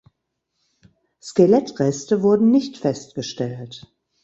[1.21, 3.85] Skelettreste wurden nicht festgestellt.